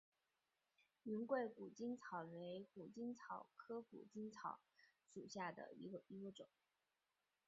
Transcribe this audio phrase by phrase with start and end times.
[1.03, 4.59] 云贵谷精草为谷精草科谷精草
[5.05, 5.87] 属下的一
[6.23, 6.49] 个种。